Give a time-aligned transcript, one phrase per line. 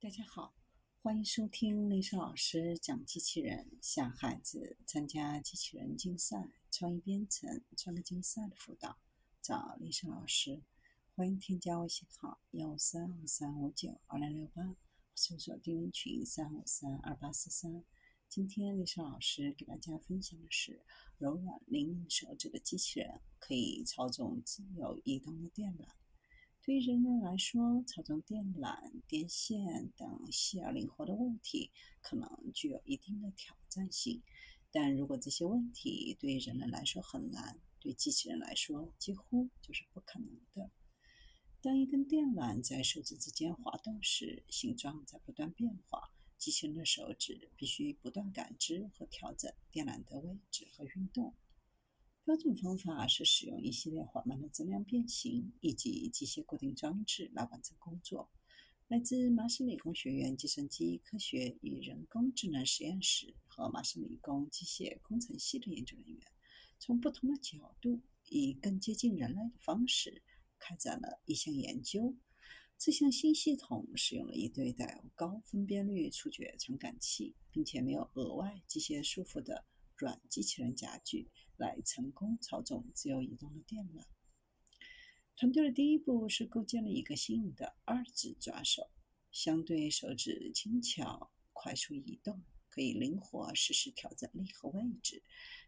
[0.00, 0.54] 大家好，
[1.02, 8.96] 欢迎收听丽莎老师讲机器人，向孩子参加机器人竞赛、创意编程、创客竞赛的辅导，
[9.42, 10.62] 找丽莎老师。
[11.16, 14.76] 欢迎添加微信号幺三五三五九二零六八，
[15.16, 17.84] 搜索钉钉群三五三二八四三。
[18.28, 20.80] 今天丽莎老师给大家分享的是
[21.18, 25.88] 柔软灵敏手指的机器人，可以操纵自由移动的电缆。
[26.68, 31.70] 对人类来说，操纵电缆、电线等细而灵活的物体
[32.02, 34.22] 可能具有一定的挑战性。
[34.70, 40.70] 但如果这些问题对人类来说很难，对机器人来说几乎就是不可能的。
[41.62, 51.32] 当一根电缆在手指之间滑动时，形状在不断变化，机器人的手指必须不断感知和调整电缆的位置和运动。
[52.28, 58.28] 标准方法是使用一系列缓慢的质量变形以及机械固定装置来完成工作。
[58.88, 66.20] 来自麻省理工学院计算机科学与人工智能实验室和麻省理工机械工程系的研究人员，
[66.78, 70.20] 从不同的角度，以更接近人类的方式
[70.58, 72.14] 开展了一项研究。
[72.76, 79.64] 这项新系统使用了一对带有高分辨率触觉传感器，并且没有额外机械束缚的
[79.98, 81.28] 软机器人夹具。
[81.58, 84.04] 来成功操纵自由移动的电缆。
[85.34, 88.90] 团队的第一步是构建了一个新颖的二指抓手，
[89.32, 95.24] 相对手指轻巧、快速移动，可以灵活实时调整力和位置。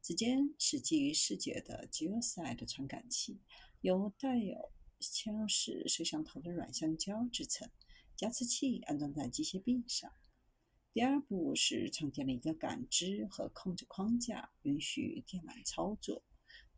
[0.00, 3.42] 指尖是基于视觉的 Geoside 传感器，
[3.82, 7.70] 由带有嵌入式摄像头的软橡胶制成，
[8.16, 10.10] 加持器安装在机械臂上。
[10.94, 16.22] 第二步是创建了一个感知和控制框架，允许电缆操作。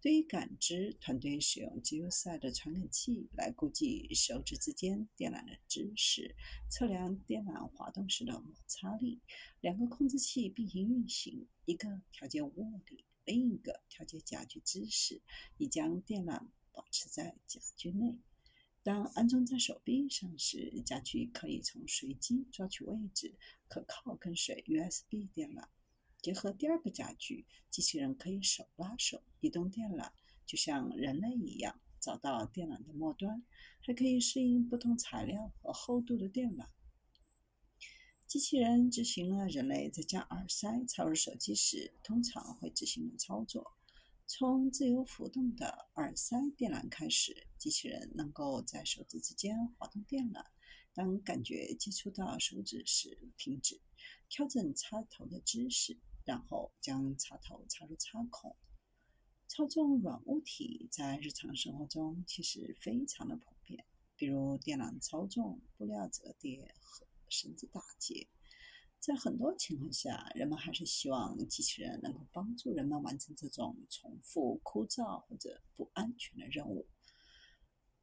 [0.01, 6.35] 对于感知，团队使用 Geoside 传感器来估计手指之间电缆的姿势，
[6.71, 9.21] 测量电缆滑动时的摩擦力。
[9.61, 12.51] 两个控制器并行运行，一个调节握
[12.87, 15.21] 力，另一个调节夹具姿势，
[15.59, 18.17] 以将电缆保持在夹具内。
[18.87, 23.35] 当安装在手臂上时，家具可以从随机抓取位置，
[23.67, 25.65] 可靠跟随 USB 电缆。
[26.23, 30.13] 结合第二个家具，机器人可以手拉手移动电缆，
[30.47, 33.43] 就像人类一样找到电缆的末端，
[33.81, 36.69] 还可以适应不同材料和厚度的电缆。
[38.29, 43.73] 机器人执行了人类在将耳塞插入手机时通常会执行的操作。
[44.29, 50.45] 从自由浮动的耳塞电缆开始，机器人能够在手指之间滑动电缆。
[50.93, 53.81] 当感觉接触到手指时，停止，
[54.29, 58.57] 调整插头的姿势，然后将插头插入插孔。
[59.47, 63.85] 操纵软物体在日常生活中其实非常的普遍，
[64.17, 68.27] 比如电缆操纵、布料折叠和绳子打结。
[68.99, 76.87] 在很多情况下，人们还是希望机器人能够帮助人们完成这种重复、枯燥或者不安全的任务。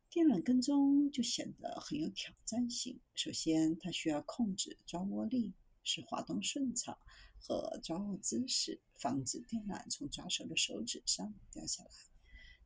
[0.09, 3.01] 电缆跟踪就显得很有挑战性。
[3.15, 6.97] 首先，它需要控制抓握力，使滑动顺畅，
[7.41, 11.89] 和抓握姿势，防止电缆从抓手的手指上掉下来。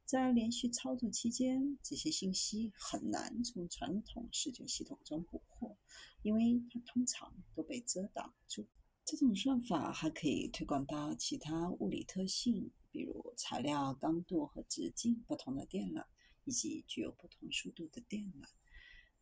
[0.07, 5.78] 在连续操作期间，这些信息很难从传统视觉系统中捕获，
[6.22, 8.66] 因为它通常都被遮挡住。
[9.03, 16.06] 这种算法还可以推广到其他物理特性，比如材料刚度和直径不同的电缆，
[16.45, 18.47] 以及具有不同速度的电缆。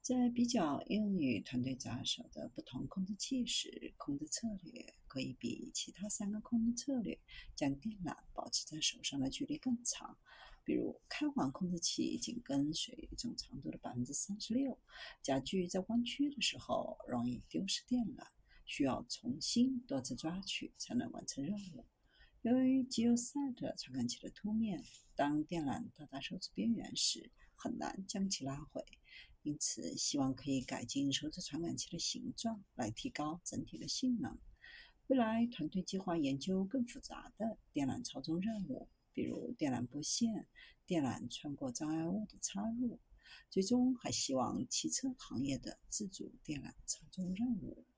[0.05, 7.19] 在比较应用于团队抓手的不同控制器时，控制策略可以比其他三个控制策略
[7.55, 10.15] 将电缆保持在手上的距离更长。
[10.63, 14.77] 比如，开环控制器仅跟随总长度的百分之三十六。
[15.23, 18.27] 夹具在弯曲的时候容易丢失电缆，
[18.67, 21.83] 需要重新多次抓取才能完成任务。
[22.43, 24.83] 由于 Geoside 传感器的凸面，
[25.15, 28.85] 当电缆到达手指边缘时很难将其拉回，
[29.45, 34.35] 因此希望可以改进手指传感器的形状来提高整体的性能。
[35.05, 38.89] 未来，团队计划研究更复杂的电缆操纵任务。
[39.13, 40.47] 比如电缆布线、
[40.85, 42.99] 电缆穿过障碍物的插入，
[43.49, 47.85] 最终还希望汽车行业的自主电缆操纵任务。